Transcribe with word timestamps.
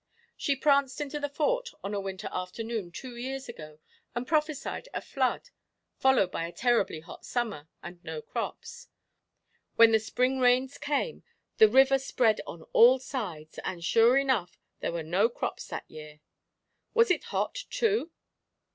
She 0.35 0.55
pranced 0.55 0.99
into 0.99 1.19
the 1.19 1.29
Fort 1.29 1.69
on 1.83 1.93
a 1.93 1.99
Winter 2.01 2.27
afternoon 2.31 2.91
two 2.91 3.15
years 3.15 3.47
ago 3.47 3.77
and 4.15 4.25
prophesied 4.25 4.89
a 4.95 4.99
flood, 4.99 5.51
followed 5.99 6.31
by 6.31 6.47
a 6.47 6.51
terribly 6.51 7.01
hot 7.01 7.23
Summer, 7.23 7.69
and 7.83 8.03
no 8.03 8.19
crops. 8.19 8.87
When 9.75 9.91
the 9.91 9.99
Spring 9.99 10.39
rains 10.39 10.79
came, 10.79 11.21
the 11.57 11.69
river 11.69 11.99
spread 11.99 12.41
on 12.47 12.63
all 12.73 12.97
sides, 12.97 13.59
and, 13.63 13.83
sure 13.85 14.17
enough, 14.17 14.57
there 14.79 14.91
were 14.91 15.03
no 15.03 15.29
crops 15.29 15.67
that 15.67 15.85
year." 15.87 16.21
"Was 16.95 17.11
it 17.11 17.25
hot, 17.25 17.53
too?" 17.69 18.09